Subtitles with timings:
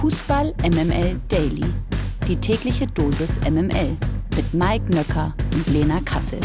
[0.00, 1.66] Fußball MML Daily.
[2.26, 3.98] Die tägliche Dosis MML
[4.34, 6.40] mit Mike Nöcker und Lena Kassel.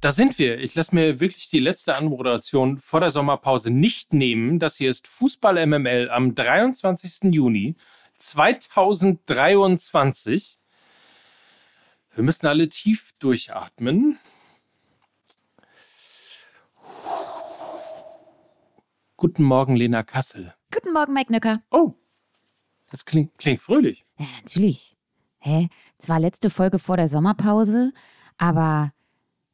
[0.00, 0.58] Da sind wir.
[0.58, 4.58] Ich lasse mir wirklich die letzte Anmoderation vor der Sommerpause nicht nehmen.
[4.58, 7.32] Das hier ist Fußball MML am 23.
[7.32, 7.76] Juni
[8.16, 10.58] 2023.
[12.16, 14.18] Wir müssen alle tief durchatmen.
[19.22, 20.52] Guten Morgen, Lena Kassel.
[20.74, 21.62] Guten Morgen, Mike Nöcker.
[21.70, 21.92] Oh,
[22.90, 24.04] das klingt, klingt fröhlich.
[24.18, 24.96] Ja, natürlich.
[25.38, 25.68] Hä?
[25.96, 27.92] Zwar letzte Folge vor der Sommerpause,
[28.36, 28.92] aber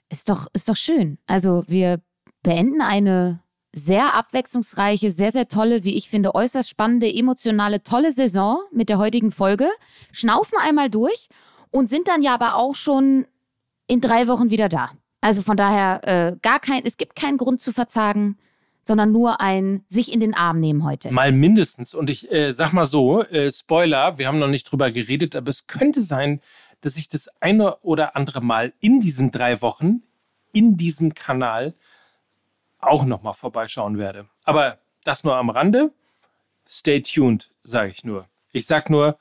[0.09, 1.19] ist doch, ist doch schön.
[1.27, 2.01] Also, wir
[2.43, 3.43] beenden eine
[3.75, 8.97] sehr abwechslungsreiche, sehr, sehr tolle, wie ich finde, äußerst spannende, emotionale, tolle Saison mit der
[8.97, 9.69] heutigen Folge.
[10.13, 11.29] Schnaufen einmal durch
[11.71, 13.27] und sind dann ja aber auch schon
[13.87, 14.93] in drei Wochen wieder da.
[15.21, 18.39] Also von daher äh, gar kein, es gibt keinen Grund zu verzagen
[18.89, 21.13] sondern nur ein sich in den Arm nehmen heute.
[21.13, 21.95] Mal mindestens.
[21.95, 25.51] Und ich äh, sag mal so, äh, Spoiler, wir haben noch nicht drüber geredet, aber
[25.51, 26.41] es könnte sein,
[26.81, 30.03] dass ich das eine oder andere Mal in diesen drei Wochen
[30.55, 31.75] in diesem Kanal
[32.79, 34.27] auch nochmal vorbeischauen werde.
[34.45, 35.93] Aber das nur am Rande.
[36.67, 38.27] Stay tuned, sage ich nur.
[38.53, 39.19] Ich sag nur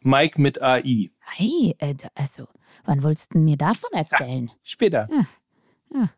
[0.00, 1.10] Mike mit AI.
[1.18, 2.46] Hey, äh, also,
[2.84, 4.46] wann wolltest du mir davon erzählen?
[4.46, 5.08] Ja, später.
[5.10, 5.26] Ja.
[6.00, 6.10] Ja.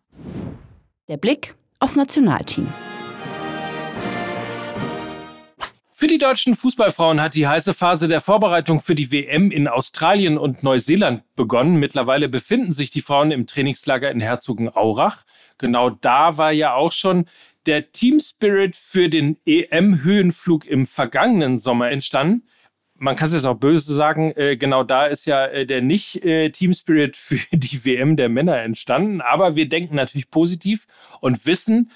[1.08, 2.72] Der Blick aufs Nationalteam.
[5.98, 10.36] Für die deutschen Fußballfrauen hat die heiße Phase der Vorbereitung für die WM in Australien
[10.36, 11.76] und Neuseeland begonnen.
[11.76, 15.24] Mittlerweile befinden sich die Frauen im Trainingslager in Herzogenaurach.
[15.56, 17.24] Genau da war ja auch schon
[17.64, 22.46] der Team Spirit für den EM-Höhenflug im vergangenen Sommer entstanden
[22.98, 26.70] man kann es jetzt auch böse sagen, äh, genau da ist ja äh, der Nicht-Team
[26.70, 29.20] äh, für die WM der Männer entstanden.
[29.20, 30.86] Aber wir denken natürlich positiv
[31.20, 31.90] und wissen,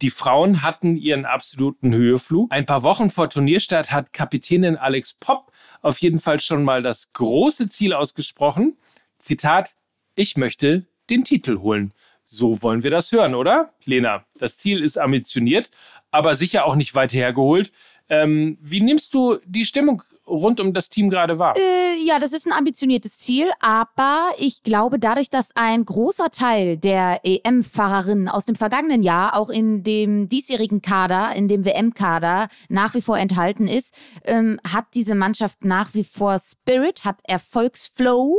[0.00, 2.52] die Frauen hatten ihren absoluten Höheflug.
[2.52, 5.50] Ein paar Wochen vor Turnierstart hat Kapitänin Alex Popp
[5.82, 8.76] auf jeden Fall schon mal das große Ziel ausgesprochen.
[9.18, 9.74] Zitat,
[10.14, 11.92] ich möchte den Titel holen.
[12.26, 13.72] So wollen wir das hören, oder?
[13.84, 15.70] Lena, das Ziel ist ambitioniert,
[16.10, 17.72] aber sicher auch nicht weit hergeholt.
[18.08, 21.56] Ähm, wie nimmst du die Stimmung rund um das Team gerade war.
[21.56, 26.76] Äh, ja, das ist ein ambitioniertes Ziel, aber ich glaube, dadurch, dass ein großer Teil
[26.76, 32.94] der EM-Fahrerinnen aus dem vergangenen Jahr auch in dem diesjährigen Kader, in dem WM-Kader nach
[32.94, 33.94] wie vor enthalten ist,
[34.24, 38.38] ähm, hat diese Mannschaft nach wie vor Spirit, hat Erfolgsflow,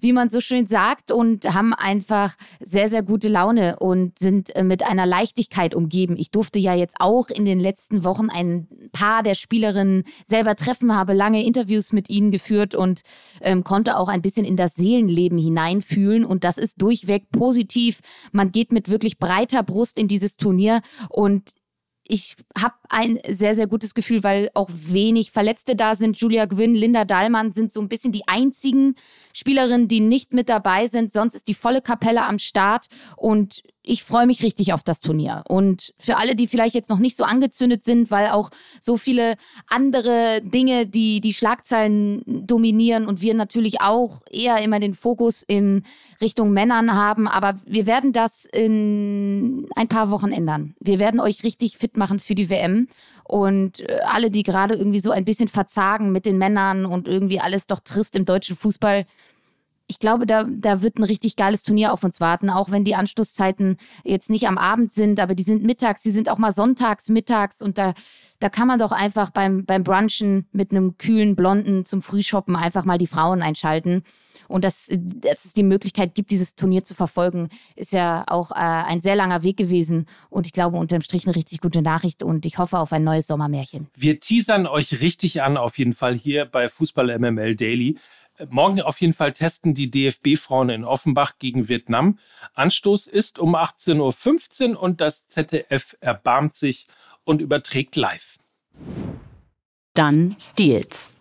[0.00, 4.62] wie man so schön sagt, und haben einfach sehr, sehr gute Laune und sind äh,
[4.62, 6.16] mit einer Leichtigkeit umgeben.
[6.16, 10.94] Ich durfte ja jetzt auch in den letzten Wochen ein paar der Spielerinnen selber treffen,
[10.94, 13.02] habe lange Interviews mit ihnen geführt und
[13.40, 16.24] ähm, konnte auch ein bisschen in das Seelenleben hineinfühlen.
[16.24, 18.00] Und das ist durchweg positiv.
[18.32, 21.52] Man geht mit wirklich breiter Brust in dieses Turnier und
[22.08, 26.16] ich habe ein sehr, sehr gutes Gefühl, weil auch wenig Verletzte da sind.
[26.18, 28.94] Julia Gwynn, Linda Dahlmann sind so ein bisschen die einzigen
[29.32, 31.12] Spielerinnen, die nicht mit dabei sind.
[31.12, 35.44] Sonst ist die volle Kapelle am Start und ich freue mich richtig auf das Turnier.
[35.48, 39.36] Und für alle, die vielleicht jetzt noch nicht so angezündet sind, weil auch so viele
[39.68, 45.84] andere Dinge, die die Schlagzeilen dominieren und wir natürlich auch eher immer den Fokus in
[46.20, 47.28] Richtung Männern haben.
[47.28, 50.74] Aber wir werden das in ein paar Wochen ändern.
[50.80, 52.88] Wir werden euch richtig fit machen für die WM.
[53.22, 57.38] Und äh, alle, die gerade irgendwie so ein bisschen verzagen mit den Männern und irgendwie
[57.38, 59.06] alles doch trist im deutschen Fußball,
[59.88, 62.94] ich glaube, da, da wird ein richtig geiles Turnier auf uns warten, auch wenn die
[62.94, 67.08] Anstoßzeiten jetzt nicht am Abend sind, aber die sind mittags, die sind auch mal sonntags,
[67.08, 67.94] mittags und da,
[68.40, 72.84] da kann man doch einfach beim, beim Brunchen mit einem kühlen Blonden zum Frühshoppen einfach
[72.84, 74.02] mal die Frauen einschalten.
[74.48, 78.54] Und dass, dass es die Möglichkeit gibt, dieses Turnier zu verfolgen, ist ja auch äh,
[78.54, 80.06] ein sehr langer Weg gewesen.
[80.30, 82.22] Und ich glaube, unterm Strich eine richtig gute Nachricht.
[82.22, 83.88] Und ich hoffe auf ein neues Sommermärchen.
[83.96, 87.98] Wir teasern euch richtig an, auf jeden Fall hier bei Fußball MML Daily.
[88.48, 92.18] Morgen auf jeden Fall testen die DFB-Frauen in Offenbach gegen Vietnam.
[92.54, 96.86] Anstoß ist um 18.15 Uhr und das ZDF erbarmt sich
[97.24, 98.38] und überträgt live.
[99.94, 101.12] Dann Deals.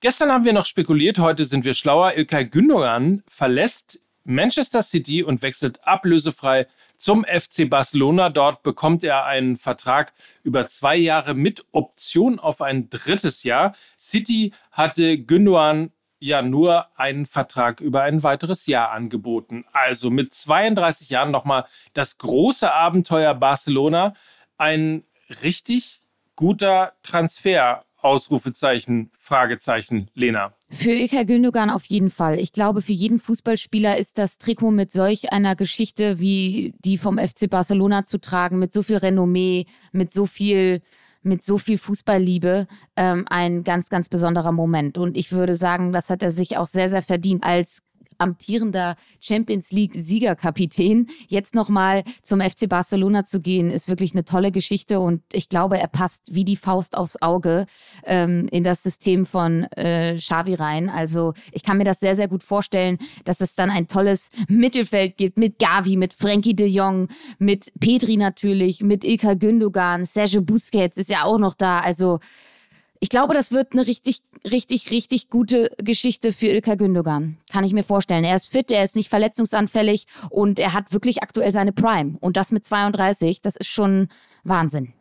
[0.00, 2.14] Gestern haben wir noch spekuliert, heute sind wir schlauer.
[2.14, 6.66] Ilkay Gündogan verlässt Manchester City und wechselt ablösefrei
[7.02, 8.28] zum FC Barcelona.
[8.28, 10.12] Dort bekommt er einen Vertrag
[10.44, 13.74] über zwei Jahre mit Option auf ein drittes Jahr.
[13.98, 15.90] City hatte Gündogan
[16.20, 19.64] ja nur einen Vertrag über ein weiteres Jahr angeboten.
[19.72, 24.14] Also mit 32 Jahren nochmal das große Abenteuer Barcelona.
[24.56, 25.02] Ein
[25.42, 26.02] richtig
[26.36, 27.84] guter Transfer.
[27.96, 30.54] Ausrufezeichen, Fragezeichen, Lena.
[30.72, 32.38] Für Ilkay Gündogan auf jeden Fall.
[32.40, 37.18] Ich glaube, für jeden Fußballspieler ist das Trikot mit solch einer Geschichte wie die vom
[37.18, 40.80] FC Barcelona zu tragen, mit so viel Renommee, mit so viel
[41.24, 42.66] mit so viel Fußballliebe
[42.96, 44.98] ähm, ein ganz, ganz besonderer Moment.
[44.98, 47.82] Und ich würde sagen, das hat er sich auch sehr, sehr verdient als
[48.18, 51.08] amtierender Champions League Siegerkapitän.
[51.28, 55.78] Jetzt nochmal zum FC Barcelona zu gehen, ist wirklich eine tolle Geschichte und ich glaube,
[55.78, 57.66] er passt wie die Faust aufs Auge
[58.04, 60.88] ähm, in das System von äh, Xavi rein.
[60.88, 65.16] Also ich kann mir das sehr, sehr gut vorstellen, dass es dann ein tolles Mittelfeld
[65.16, 67.08] gibt mit Gavi, mit Frankie de Jong,
[67.38, 71.80] mit Pedri natürlich, mit Ilka Gündogan, Sergio Busquets ist ja auch noch da.
[71.80, 72.20] Also
[73.02, 74.18] ich glaube, das wird eine richtig,
[74.48, 77.36] richtig, richtig gute Geschichte für Ilka Gündogan.
[77.50, 78.22] Kann ich mir vorstellen.
[78.22, 82.16] Er ist fit, er ist nicht verletzungsanfällig und er hat wirklich aktuell seine Prime.
[82.20, 84.06] Und das mit 32, das ist schon
[84.44, 84.92] Wahnsinn.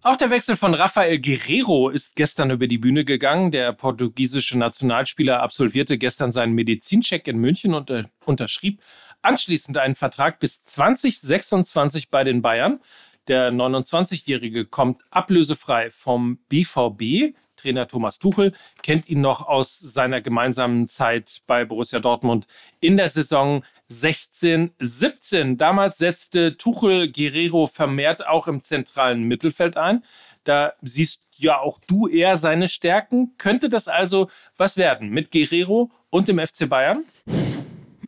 [0.00, 3.50] Auch der Wechsel von Rafael Guerrero ist gestern über die Bühne gegangen.
[3.50, 8.80] Der portugiesische Nationalspieler absolvierte gestern seinen Medizincheck in München und äh, unterschrieb
[9.20, 12.80] anschließend einen Vertrag bis 2026 bei den Bayern.
[13.28, 17.34] Der 29-Jährige kommt ablösefrei vom BVB.
[17.56, 18.52] Trainer Thomas Tuchel
[18.82, 22.46] kennt ihn noch aus seiner gemeinsamen Zeit bei Borussia Dortmund
[22.80, 25.56] in der Saison 16-17.
[25.58, 30.04] Damals setzte Tuchel Guerrero vermehrt auch im zentralen Mittelfeld ein.
[30.44, 33.34] Da siehst ja auch du eher seine Stärken.
[33.36, 37.04] Könnte das also was werden mit Guerrero und dem FC Bayern?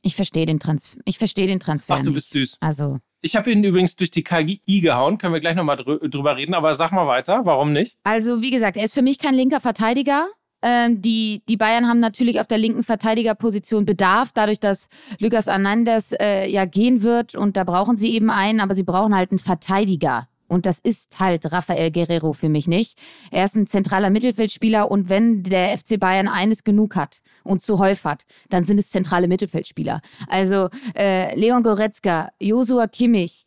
[0.03, 1.95] Ich verstehe den, Trans ich versteh den Transfer.
[1.99, 2.59] Ach, du bist süß.
[2.61, 6.37] Also ich habe ihn übrigens durch die KI gehauen, können wir gleich nochmal drü drüber
[6.37, 7.97] reden, aber sag mal weiter, warum nicht?
[8.03, 10.27] Also, wie gesagt, er ist für mich kein linker Verteidiger.
[10.63, 14.89] Ähm, die, die Bayern haben natürlich auf der linken Verteidigerposition Bedarf, dadurch, dass
[15.19, 19.15] Lucas Hernandez äh, ja gehen wird und da brauchen sie eben einen, aber sie brauchen
[19.15, 20.29] halt einen Verteidiger.
[20.51, 22.99] Und das ist halt Rafael Guerrero für mich nicht.
[23.31, 27.79] Er ist ein zentraler Mittelfeldspieler und wenn der FC Bayern eines genug hat und zu
[27.79, 30.01] häufig hat, dann sind es zentrale Mittelfeldspieler.
[30.27, 33.47] Also äh, Leon Goretzka, Josua Kimmich,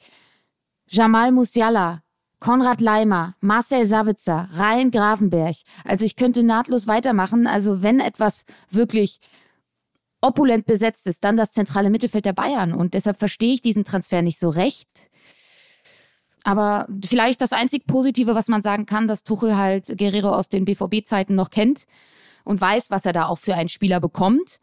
[0.88, 2.03] Jamal Musiala,
[2.39, 5.57] Konrad Leimer, Marcel Sabitzer, Ryan Grafenberg.
[5.83, 7.47] Also ich könnte nahtlos weitermachen.
[7.47, 9.19] Also wenn etwas wirklich
[10.21, 12.71] opulent besetzt ist, dann das zentrale Mittelfeld der Bayern.
[12.71, 15.09] Und deshalb verstehe ich diesen Transfer nicht so recht.
[16.44, 20.66] Aber vielleicht das einzig Positive, was man sagen kann, dass Tuchel halt Guerrero aus den
[20.66, 21.86] BVB-Zeiten noch kennt
[22.44, 24.60] und weiß, was er da auch für einen Spieler bekommt.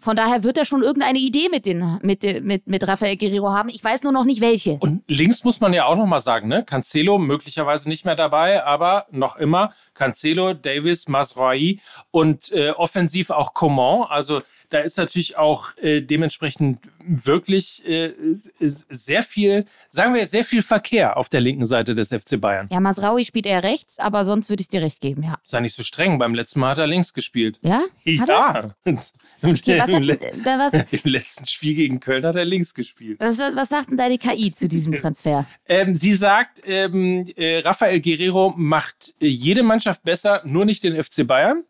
[0.00, 3.68] Von daher wird er schon irgendeine Idee mit, den, mit, mit, mit Rafael Guerrero haben.
[3.68, 4.74] Ich weiß nur noch nicht welche.
[4.74, 6.64] Und links muss man ja auch noch mal sagen, ne?
[6.64, 11.80] Cancelo möglicherweise nicht mehr dabei, aber noch immer Cancelo, Davis, Masraoui
[12.12, 14.06] und äh, offensiv auch Coman.
[14.08, 18.12] Also da ist natürlich auch äh, dementsprechend wirklich äh,
[18.58, 22.68] sehr viel, sagen wir, sehr viel Verkehr auf der linken Seite des FC Bayern.
[22.70, 25.38] Ja, Masraui spielt eher rechts, aber sonst würde ich dir recht geben, ja.
[25.46, 27.58] Sei nicht so streng, beim letzten Mal hat er links gespielt.
[27.62, 27.82] Ja?
[28.04, 28.74] ja.
[28.84, 28.98] Im,
[29.42, 30.72] okay, hat, was,
[31.04, 33.20] Im, letzten Spiel gegen Köln hat er links gespielt.
[33.20, 35.46] Was, was sagt denn da die KI zu diesem Transfer?
[35.66, 41.02] ähm, sie sagt, ähm, äh, Rafael Guerrero macht äh, jede Mannschaft besser, nur nicht den
[41.02, 41.64] FC Bayern.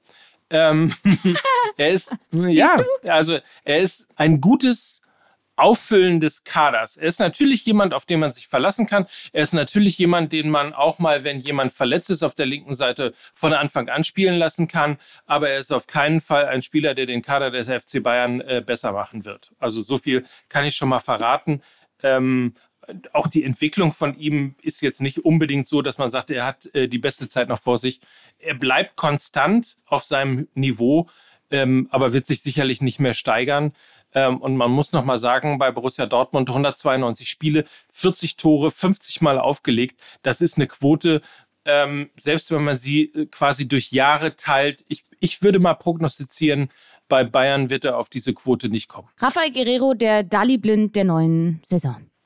[0.51, 0.95] Ähm,
[1.77, 5.03] er ist, ja, also er ist ein gutes
[5.59, 6.97] Auffüllen des Kaders.
[6.97, 9.07] Er ist natürlich jemand, auf den man sich verlassen kann.
[9.33, 12.75] Er ist natürlich jemand, den man auch mal, wenn jemand verletzt ist, auf der linken
[12.75, 14.99] Seite von Anfang an spielen lassen kann.
[15.27, 18.63] Aber er ist auf keinen Fall ein Spieler, der den Kader des FC Bayern äh,
[18.65, 19.51] besser machen wird.
[19.59, 21.63] Also so viel kann ich schon mal verraten.
[22.05, 22.55] Ähm,
[23.13, 26.75] auch die Entwicklung von ihm ist jetzt nicht unbedingt so, dass man sagt, er hat
[26.75, 28.01] äh, die beste Zeit noch vor sich.
[28.39, 31.09] Er bleibt konstant auf seinem Niveau,
[31.51, 33.73] ähm, aber wird sich sicherlich nicht mehr steigern.
[34.15, 39.21] Ähm, und man muss noch mal sagen, bei Borussia Dortmund 192 Spiele, 40 Tore, 50
[39.21, 40.01] Mal aufgelegt.
[40.23, 41.21] Das ist eine Quote,
[41.65, 44.85] ähm, selbst wenn man sie äh, quasi durch Jahre teilt.
[44.89, 46.71] Ich, ich würde mal prognostizieren,
[47.09, 49.09] bei Bayern wird er auf diese Quote nicht kommen.
[49.19, 52.09] Rafael Guerrero, der Dali Blind der neuen Saison.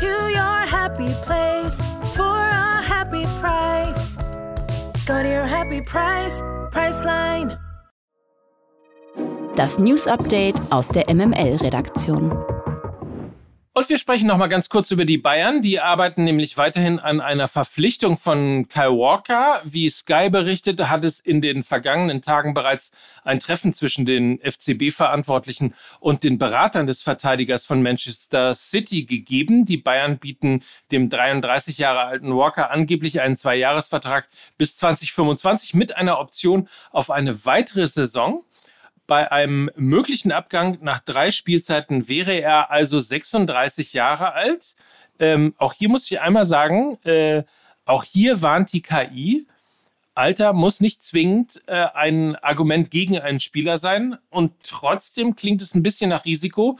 [0.00, 1.76] To your happy place
[2.14, 4.16] for a happy price.
[5.06, 7.58] Go to your happy price, Priceline.
[9.54, 12.32] Das News Update aus der MML-Redaktion.
[13.74, 15.62] Und wir sprechen noch mal ganz kurz über die Bayern.
[15.62, 19.62] Die arbeiten nämlich weiterhin an einer Verpflichtung von Kyle Walker.
[19.64, 22.92] Wie Sky berichtet, hat es in den vergangenen Tagen bereits
[23.24, 29.64] ein Treffen zwischen den FCB-Verantwortlichen und den Beratern des Verteidigers von Manchester City gegeben.
[29.64, 36.18] Die Bayern bieten dem 33 Jahre alten Walker angeblich einen Zweijahresvertrag bis 2025 mit einer
[36.18, 38.44] Option auf eine weitere Saison.
[39.06, 44.74] Bei einem möglichen Abgang nach drei Spielzeiten wäre er also 36 Jahre alt.
[45.18, 47.42] Ähm, auch hier muss ich einmal sagen, äh,
[47.84, 49.46] auch hier warnt die KI,
[50.14, 54.16] Alter muss nicht zwingend äh, ein Argument gegen einen Spieler sein.
[54.30, 56.78] Und trotzdem klingt es ein bisschen nach Risiko.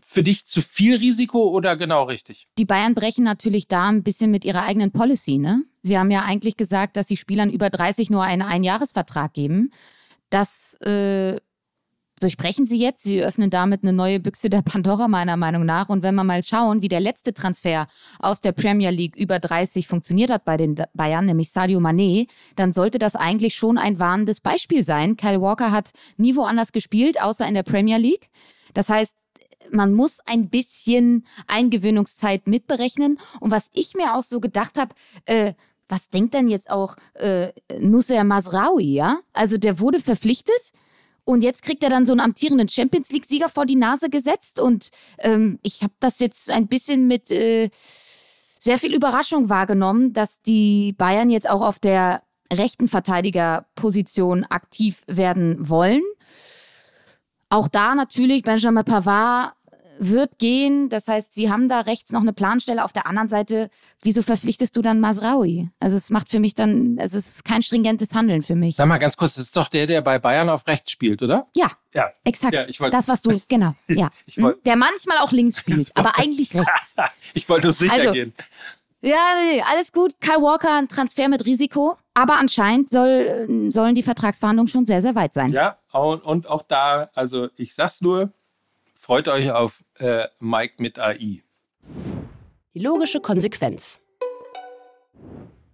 [0.00, 2.46] Für dich zu viel Risiko oder genau richtig?
[2.58, 5.38] Die Bayern brechen natürlich da ein bisschen mit ihrer eigenen Policy.
[5.38, 5.64] Ne?
[5.82, 9.72] Sie haben ja eigentlich gesagt, dass sie Spielern über 30 nur einen Einjahresvertrag geben.
[10.30, 11.38] Das äh,
[12.20, 13.02] durchbrechen sie jetzt.
[13.02, 15.88] Sie öffnen damit eine neue Büchse der Pandora meiner Meinung nach.
[15.88, 17.86] Und wenn wir mal schauen, wie der letzte Transfer
[18.18, 22.72] aus der Premier League über 30 funktioniert hat bei den Bayern, nämlich Sadio Mané, dann
[22.72, 25.16] sollte das eigentlich schon ein warnendes Beispiel sein.
[25.16, 28.30] Kyle Walker hat nie woanders gespielt, außer in der Premier League.
[28.74, 29.14] Das heißt,
[29.70, 33.18] man muss ein bisschen Eingewöhnungszeit mitberechnen.
[33.40, 34.94] Und was ich mir auch so gedacht habe,
[35.26, 35.54] äh,
[35.88, 39.18] was denkt denn jetzt auch äh, Nusser Masraoui, ja?
[39.32, 40.72] Also der wurde verpflichtet
[41.26, 44.60] und jetzt kriegt er dann so einen amtierenden Champions League-Sieger vor die Nase gesetzt.
[44.60, 47.68] Und ähm, ich habe das jetzt ein bisschen mit äh,
[48.60, 55.68] sehr viel Überraschung wahrgenommen, dass die Bayern jetzt auch auf der rechten Verteidigerposition aktiv werden
[55.68, 56.02] wollen.
[57.50, 59.54] Auch da natürlich Benjamin Pavard
[59.98, 60.88] wird gehen.
[60.88, 62.84] Das heißt, sie haben da rechts noch eine Planstelle.
[62.84, 63.70] Auf der anderen Seite,
[64.02, 65.68] wieso verpflichtest du dann Masraui?
[65.80, 68.76] Also es macht für mich dann, also es ist kein stringentes Handeln für mich.
[68.76, 71.46] Sag mal ganz kurz, das ist doch der, der bei Bayern auf rechts spielt, oder?
[71.54, 71.70] Ja.
[71.94, 72.10] Ja.
[72.24, 72.54] Exakt.
[72.54, 73.74] Ja, ich wollt, das, was du, genau.
[73.88, 74.10] Ja.
[74.26, 74.62] ich wollt, hm?
[74.64, 76.94] der manchmal auch links spielt, aber eigentlich rechts.
[77.34, 78.34] ich wollte nur sicher also, gehen.
[79.02, 80.20] Ja, nee, alles gut.
[80.20, 81.96] Kyle Walker, ein Transfer mit Risiko.
[82.14, 85.52] Aber anscheinend soll, sollen die Vertragsverhandlungen schon sehr, sehr weit sein.
[85.52, 88.32] Ja, und, und auch da, also ich sag's nur,
[89.06, 91.44] Freut euch auf äh, Mike mit AI.
[92.74, 94.00] Die logische Konsequenz.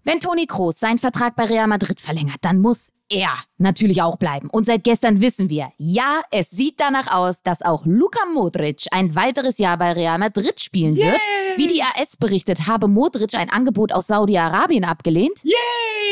[0.05, 4.51] Wenn Toni Kroos seinen Vertrag bei Real Madrid verlängert, dann muss er natürlich auch bleiben.
[4.51, 9.15] Und seit gestern wissen wir, ja, es sieht danach aus, dass auch Luka Modric ein
[9.15, 11.07] weiteres Jahr bei Real Madrid spielen Yay!
[11.07, 11.21] wird.
[11.57, 15.43] Wie die AS berichtet, habe Modric ein Angebot aus Saudi-Arabien abgelehnt.
[15.43, 15.55] Yay!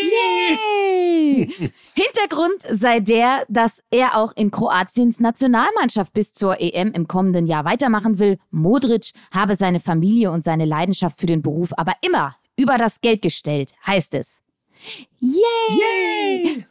[0.09, 0.80] Yay!
[1.95, 7.65] Hintergrund sei der, dass er auch in Kroatiens Nationalmannschaft bis zur EM im kommenden Jahr
[7.65, 8.39] weitermachen will.
[8.51, 13.23] Modric habe seine Familie und seine Leidenschaft für den Beruf aber immer über das Geld
[13.23, 14.43] gestellt, heißt es.
[15.21, 15.41] Yay!
[15.79, 16.67] Yay!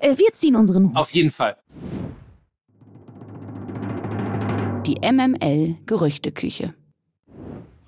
[0.00, 0.96] Äh, wir ziehen unseren Hut.
[0.96, 1.56] Auf jeden Fall.
[4.86, 6.74] Die MML Gerüchteküche.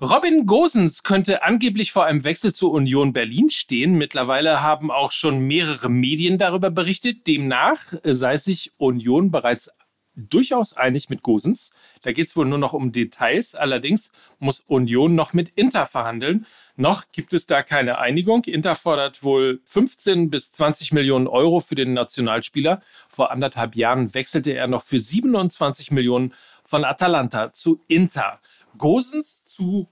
[0.01, 3.93] Robin Gosens könnte angeblich vor einem Wechsel zur Union Berlin stehen.
[3.93, 7.25] Mittlerweile haben auch schon mehrere Medien darüber berichtet.
[7.27, 9.71] Demnach sei sich Union bereits
[10.17, 11.71] durchaus einig mit Gosens.
[12.01, 13.55] Da geht es wohl nur noch um Details.
[13.55, 16.45] Allerdings muss Union noch mit Inter verhandeln.
[16.75, 18.43] Noch gibt es da keine Einigung.
[18.43, 22.81] Inter fordert wohl 15 bis 20 Millionen Euro für den Nationalspieler.
[23.07, 26.33] Vor anderthalb Jahren wechselte er noch für 27 Millionen
[26.65, 28.41] von Atalanta zu Inter.
[28.77, 29.89] Gosens zu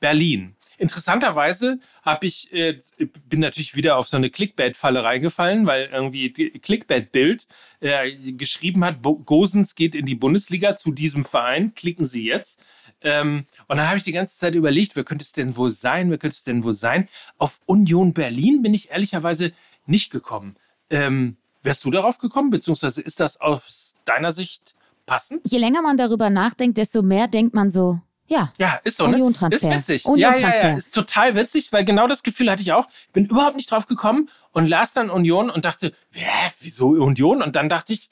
[0.00, 0.56] Berlin.
[0.78, 2.80] Interessanterweise habe ich, äh,
[3.28, 7.46] bin natürlich wieder auf so eine Clickbait-Falle reingefallen, weil irgendwie Clickbait-Bild
[7.80, 12.58] äh, geschrieben hat, Gosens geht in die Bundesliga zu diesem Verein, klicken Sie jetzt.
[13.00, 16.10] Ähm, und dann habe ich die ganze Zeit überlegt, wer könnte es denn wohl sein,
[16.10, 17.08] wer könnte es denn wohl sein?
[17.38, 19.52] Auf Union Berlin bin ich ehrlicherweise
[19.86, 20.56] nicht gekommen.
[20.90, 24.74] Ähm, wärst du darauf gekommen, beziehungsweise ist das aus deiner Sicht
[25.06, 25.42] passend?
[25.44, 28.00] Je länger man darüber nachdenkt, desto mehr denkt man so,
[28.32, 28.52] ja.
[28.58, 29.18] Ja, ist so, ne?
[29.50, 30.04] Ist witzig.
[30.16, 32.88] Ja, ja, ja, ist total witzig, weil genau das Gefühl hatte ich auch.
[32.88, 37.42] Ich bin überhaupt nicht drauf gekommen und las dann Union und dachte, hä, wieso Union?
[37.42, 38.08] Und dann dachte ich,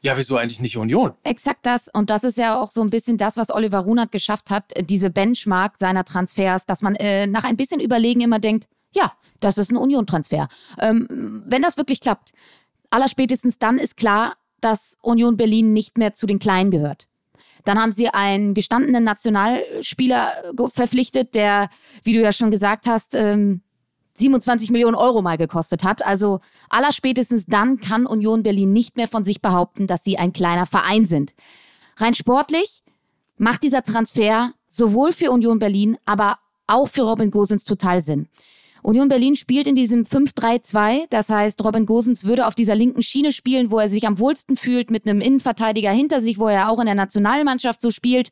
[0.00, 1.14] ja, wieso eigentlich nicht Union?
[1.22, 1.88] Exakt das.
[1.88, 5.08] Und das ist ja auch so ein bisschen das, was Oliver Runert geschafft hat, diese
[5.08, 9.70] Benchmark seiner Transfers, dass man äh, nach ein bisschen Überlegen immer denkt, ja, das ist
[9.70, 10.48] ein Union-Transfer.
[10.78, 12.32] Ähm, wenn das wirklich klappt,
[12.90, 17.06] allerspätestens dann ist klar, dass Union Berlin nicht mehr zu den Kleinen gehört.
[17.64, 21.68] Dann haben sie einen gestandenen Nationalspieler äh, verpflichtet, der,
[22.02, 26.04] wie du ja schon gesagt hast, 27 ähm, Millionen Euro mal gekostet hat.
[26.04, 30.66] Also allerspätestens dann kann Union Berlin nicht mehr von sich behaupten, dass sie ein kleiner
[30.66, 31.34] Verein sind.
[31.96, 32.82] Rein sportlich
[33.36, 38.28] macht dieser Transfer sowohl für Union Berlin, aber auch für Robin Gosens total Sinn.
[38.86, 41.06] Union Berlin spielt in diesem 5-3-2.
[41.08, 44.58] Das heißt, Robin Gosens würde auf dieser linken Schiene spielen, wo er sich am wohlsten
[44.58, 48.28] fühlt, mit einem Innenverteidiger hinter sich, wo er auch in der Nationalmannschaft so spielt.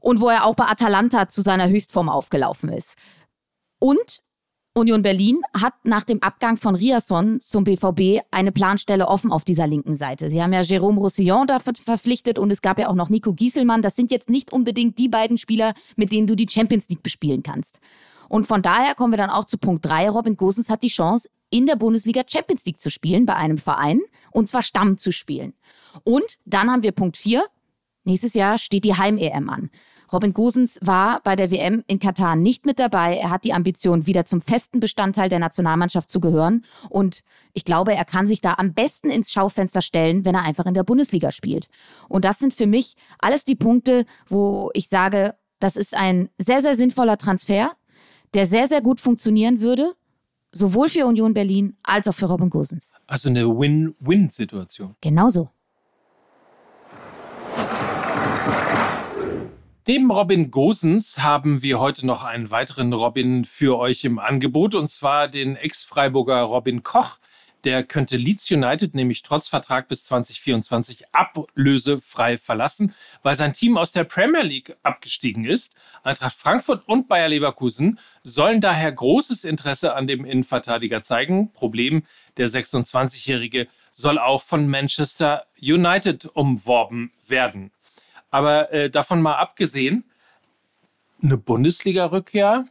[0.00, 2.94] und wo er auch bei Atalanta zu seiner Höchstform aufgelaufen ist.
[3.80, 4.20] Und
[4.74, 9.66] Union Berlin hat nach dem Abgang von Riasson zum BVB eine Planstelle offen auf dieser
[9.66, 10.30] linken Seite.
[10.30, 13.82] Sie haben ja Jérôme Roussillon da verpflichtet und es gab ja auch noch Nico Gieselmann.
[13.82, 17.42] Das sind jetzt nicht unbedingt die beiden Spieler, mit denen du die Champions League bespielen
[17.42, 17.80] kannst.
[18.28, 20.10] Und von daher kommen wir dann auch zu Punkt 3.
[20.10, 24.00] Robin Gosens hat die Chance, in der Bundesliga Champions League zu spielen bei einem Verein
[24.32, 25.54] und zwar Stamm zu spielen.
[26.04, 27.44] Und dann haben wir Punkt 4.
[28.04, 29.70] Nächstes Jahr steht die Heim-EM an.
[30.12, 33.16] Robin Gosens war bei der WM in Katar nicht mit dabei.
[33.16, 36.64] Er hat die Ambition, wieder zum festen Bestandteil der Nationalmannschaft zu gehören.
[36.88, 40.64] Und ich glaube, er kann sich da am besten ins Schaufenster stellen, wenn er einfach
[40.64, 41.68] in der Bundesliga spielt.
[42.08, 46.62] Und das sind für mich alles die Punkte, wo ich sage, das ist ein sehr,
[46.62, 47.72] sehr sinnvoller Transfer,
[48.34, 49.94] der sehr, sehr gut funktionieren würde.
[50.50, 52.92] Sowohl für Union Berlin als auch für Robin Gosens.
[53.06, 54.96] Also eine Win-Win-Situation.
[55.00, 55.50] Genauso.
[59.86, 64.90] Neben Robin Gosens haben wir heute noch einen weiteren Robin für euch im Angebot, und
[64.90, 67.18] zwar den Ex-Freiburger Robin Koch.
[67.64, 73.90] Der könnte Leeds United nämlich trotz Vertrag bis 2024 ablösefrei verlassen, weil sein Team aus
[73.90, 75.74] der Premier League abgestiegen ist.
[76.02, 81.52] Eintracht Frankfurt und Bayer Leverkusen sollen daher großes Interesse an dem Innenverteidiger zeigen.
[81.52, 82.04] Problem,
[82.36, 87.72] der 26-Jährige soll auch von Manchester United umworben werden.
[88.30, 90.04] Aber äh, davon mal abgesehen,
[91.20, 92.66] eine Bundesliga-Rückkehr,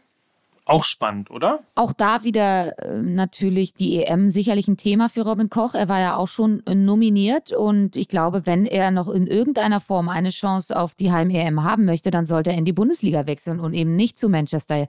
[0.67, 1.59] auch spannend, oder?
[1.75, 5.74] Auch da wieder äh, natürlich die EM sicherlich ein Thema für Robin Koch.
[5.75, 9.79] Er war ja auch schon äh, nominiert und ich glaube, wenn er noch in irgendeiner
[9.79, 13.59] Form eine Chance auf die Heim-EM haben möchte, dann sollte er in die Bundesliga wechseln
[13.59, 14.88] und eben nicht zu Manchester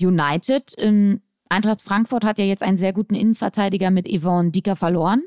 [0.00, 0.74] United.
[0.78, 5.22] Ähm, Eintracht Frankfurt hat ja jetzt einen sehr guten Innenverteidiger mit Yvonne Dicker verloren.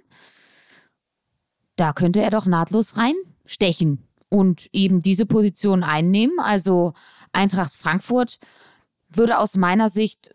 [1.75, 6.39] Da könnte er doch nahtlos reinstechen und eben diese Position einnehmen.
[6.39, 6.93] Also
[7.33, 8.39] Eintracht Frankfurt
[9.11, 10.31] würde aus meiner Sicht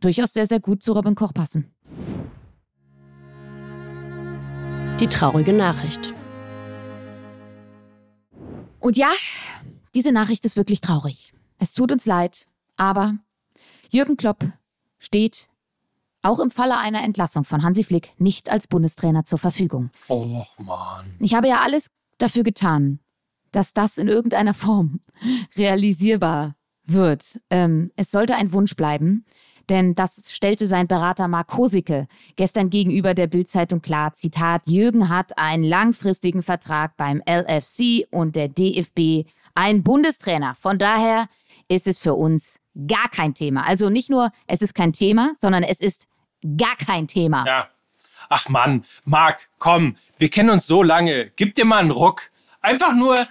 [0.00, 1.72] durchaus sehr, sehr gut zu Robin Koch passen.
[5.00, 6.14] Die traurige Nachricht.
[8.80, 9.10] Und ja,
[9.94, 11.32] diese Nachricht ist wirklich traurig.
[11.58, 12.46] Es tut uns leid,
[12.76, 13.14] aber
[13.90, 14.44] Jürgen Klopp
[14.98, 15.48] steht
[16.22, 19.90] auch im Falle einer Entlassung von Hansi Flick nicht als Bundestrainer zur Verfügung.
[20.08, 21.16] Och man.
[21.18, 21.86] Ich habe ja alles
[22.18, 23.00] dafür getan,
[23.52, 25.00] dass das in irgendeiner Form
[25.56, 26.54] realisierbar
[26.92, 27.40] wird.
[27.50, 29.24] Ähm, es sollte ein Wunsch bleiben,
[29.68, 34.14] denn das stellte sein Berater Mark Kosicke gestern gegenüber der Bildzeitung klar.
[34.14, 40.54] Zitat: Jürgen hat einen langfristigen Vertrag beim LFC und der DFB ein Bundestrainer.
[40.58, 41.28] Von daher
[41.68, 43.64] ist es für uns gar kein Thema.
[43.64, 46.08] Also nicht nur, es ist kein Thema, sondern es ist
[46.56, 47.46] gar kein Thema.
[47.46, 47.68] Ja.
[48.28, 51.30] Ach Mann, Marc, komm, wir kennen uns so lange.
[51.36, 52.30] Gib dir mal einen Ruck.
[52.60, 53.26] Einfach nur,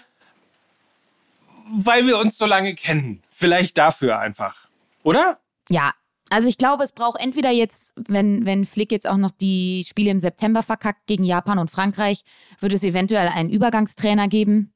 [1.69, 3.21] weil wir uns so lange kennen.
[3.39, 4.67] Vielleicht dafür einfach.
[5.01, 5.39] Oder?
[5.69, 5.93] Ja,
[6.29, 10.11] also ich glaube, es braucht entweder jetzt, wenn, wenn Flick jetzt auch noch die Spiele
[10.11, 12.23] im September verkackt gegen Japan und Frankreich,
[12.59, 14.73] wird es eventuell einen Übergangstrainer geben.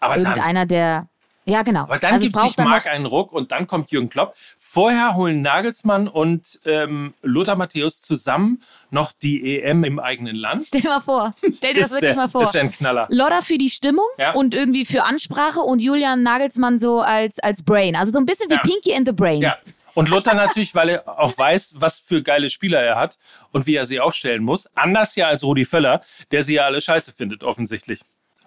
[0.00, 1.08] Aber Irgendeiner, dann, der
[1.48, 1.82] ja, genau.
[1.82, 4.34] Aber dann also gibt sich Marc einen Ruck und dann kommt Jürgen Klopp.
[4.58, 10.66] Vorher holen Nagelsmann und ähm, Lothar Matthäus zusammen noch die EM im eigenen Land.
[10.68, 11.34] Stell dir mal vor.
[11.56, 12.42] Stell dir das, das wirklich der, mal vor.
[12.42, 13.06] Das ist ein Knaller.
[13.10, 14.32] Lodder für die Stimmung ja.
[14.32, 17.96] und irgendwie für Ansprache und Julian Nagelsmann so als, als Brain.
[17.96, 18.60] Also so ein bisschen wie ja.
[18.60, 19.40] Pinky in the Brain.
[19.40, 19.56] Ja.
[19.94, 23.18] Und Lothar natürlich, weil er auch weiß, was für geile Spieler er hat
[23.52, 24.68] und wie er sie aufstellen muss.
[24.76, 28.00] Anders ja als Rudi Völler, der sie ja alle scheiße findet, offensichtlich.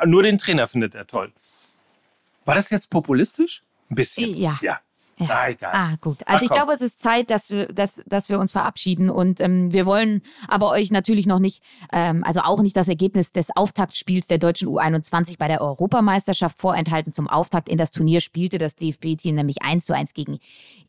[0.05, 1.33] Nur den Trainer findet er toll.
[2.45, 3.63] War das jetzt populistisch?
[3.89, 4.35] Ein bisschen.
[4.35, 4.57] Ja.
[4.61, 4.79] ja.
[5.21, 5.35] Ja.
[5.41, 5.71] Ah, egal.
[5.73, 6.17] Ah, gut.
[6.25, 6.55] Also Ah, ich komm.
[6.57, 9.09] glaube, es ist Zeit, dass wir, dass, dass wir uns verabschieden.
[9.09, 13.31] Und ähm, wir wollen aber euch natürlich noch nicht, ähm, also auch nicht das Ergebnis
[13.31, 17.13] des Auftaktspiels der deutschen U21 bei der Europameisterschaft vorenthalten.
[17.13, 20.39] Zum Auftakt in das Turnier spielte das DFB-Team nämlich 1 zu 1 gegen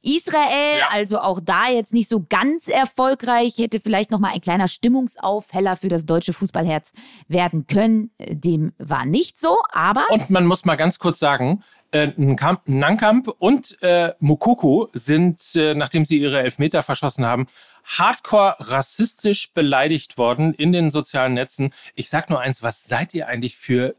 [0.02, 0.78] Israel.
[0.78, 0.88] Ja.
[0.90, 3.58] Also auch da jetzt nicht so ganz erfolgreich.
[3.58, 6.92] Hätte vielleicht noch mal ein kleiner Stimmungsaufheller für das deutsche Fußballherz
[7.28, 8.10] werden können.
[8.18, 12.62] Äh, Dem war nicht so, aber Und man muss mal ganz kurz sagen, äh, Nkamp,
[12.66, 17.46] Nankamp und äh, Mukoko sind, äh, nachdem sie ihre Elfmeter verschossen haben,
[17.84, 21.72] hardcore rassistisch beleidigt worden in den sozialen Netzen.
[21.94, 23.94] Ich sag nur eins, was seid ihr eigentlich für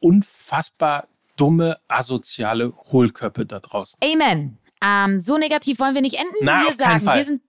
[0.00, 3.98] unfassbar dumme, asoziale Hohlköpfe da draußen?
[4.02, 4.58] Amen.
[4.82, 6.34] Ähm, so negativ wollen wir nicht enden.
[6.42, 7.42] Na, wir sagen, wir sind,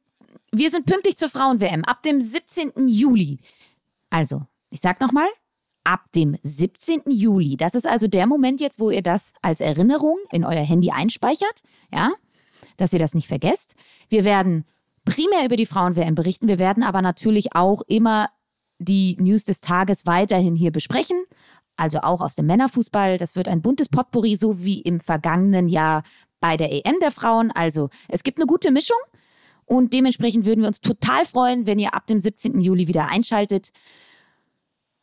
[0.51, 2.87] wir sind pünktlich zur Frauen-WM ab dem 17.
[2.87, 3.39] Juli.
[4.09, 5.27] Also, ich sag nochmal,
[5.83, 7.03] ab dem 17.
[7.07, 7.57] Juli.
[7.57, 11.63] Das ist also der Moment jetzt, wo ihr das als Erinnerung in euer Handy einspeichert,
[11.91, 12.11] ja,
[12.77, 13.75] dass ihr das nicht vergesst.
[14.09, 14.65] Wir werden
[15.05, 16.47] primär über die Frauen-WM berichten.
[16.47, 18.29] Wir werden aber natürlich auch immer
[18.79, 21.17] die News des Tages weiterhin hier besprechen.
[21.77, 23.17] also auch aus dem Männerfußball.
[23.17, 26.03] Das wird ein buntes Potpourri, so wie im vergangenen Jahr
[26.39, 27.49] bei der EM der Frauen.
[27.51, 28.97] Also es gibt eine gute Mischung
[29.65, 32.59] und dementsprechend würden wir uns total freuen, wenn ihr ab dem 17.
[32.59, 33.71] Juli wieder einschaltet.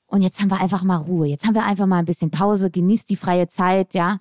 [0.08, 1.26] Und jetzt haben wir einfach mal Ruhe.
[1.26, 2.70] Jetzt haben wir einfach mal ein bisschen Pause.
[2.70, 4.18] Genießt die freie Zeit, ja.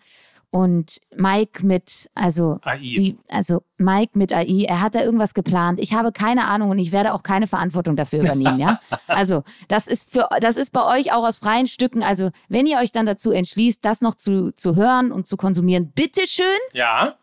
[0.49, 2.77] Und Mike mit, also, AI.
[2.79, 5.79] Die, also Mike mit AI, er hat da irgendwas geplant.
[5.81, 8.79] Ich habe keine Ahnung und ich werde auch keine Verantwortung dafür übernehmen, ja.
[9.07, 12.01] Also, das ist für, das ist bei euch auch aus freien Stücken.
[12.01, 15.91] Also, wenn ihr euch dann dazu entschließt, das noch zu, zu hören und zu konsumieren,
[15.91, 16.45] bitteschön.
[16.73, 17.15] Ja.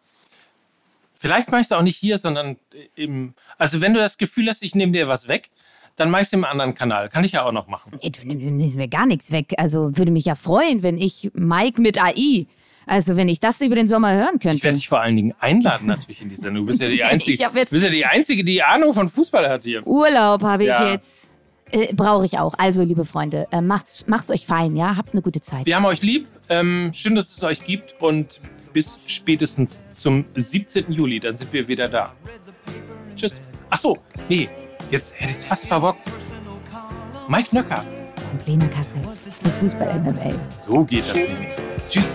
[1.14, 2.56] Vielleicht machst du auch nicht hier, sondern
[2.94, 3.34] im.
[3.56, 5.50] Also, wenn du das Gefühl hast, ich nehme dir was weg,
[5.96, 7.08] dann mach ich im anderen Kanal.
[7.08, 7.92] Kann ich ja auch noch machen.
[8.00, 9.54] Ey, du nimmst mir gar nichts weg.
[9.58, 12.46] Also, würde mich ja freuen, wenn ich Mike mit AI
[12.86, 14.56] also wenn ich das über den Sommer hören könnte.
[14.56, 16.66] Ich werde dich vor allen Dingen einladen natürlich in die Sendung.
[16.66, 19.48] Du bist ja die Einzige, jetzt- du bist ja die Einzige, die Ahnung von Fußball
[19.48, 19.86] hat hier.
[19.86, 20.92] Urlaub habe ich Ja.
[20.92, 21.30] jetzt.
[21.70, 22.52] Äh, Brauche ich auch.
[22.58, 24.98] Also, liebe Freunde, äh, macht's, macht's euch fein, ja?
[24.98, 25.64] Habt eine gute Zeit.
[25.64, 26.28] Wir haben euch lieb.
[26.50, 27.94] Ähm, schön, dass es euch gibt.
[28.02, 28.38] Und
[28.74, 30.92] bis spätestens zum 17.
[30.92, 31.20] Juli.
[31.20, 32.12] Dann sind wir wieder da.
[33.16, 33.40] Tschüss.
[33.70, 33.96] Ach so,
[34.28, 34.50] nee.
[34.90, 36.00] Jetzt hätte ich es fast verbockt.
[37.28, 37.84] Mike Nöcker.
[38.32, 39.00] Und Lena Kassel
[39.42, 40.34] für Fußball MML.
[40.50, 41.48] So geht das nämlich.
[41.88, 42.14] Tschüss.